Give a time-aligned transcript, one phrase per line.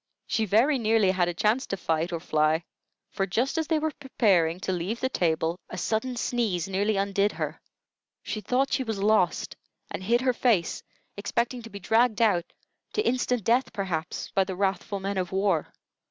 [0.25, 2.63] She very nearly had a chance to fight or fly;
[3.11, 7.33] for just as they were preparing to leave the table, a sudden sneeze nearly undid
[7.33, 7.61] her.
[8.23, 9.55] She thought she was lost,
[9.91, 10.81] and hid her face,
[11.17, 12.51] expecting to be dragged out
[12.93, 15.71] to instant death, perhaps by the wrathful men of war.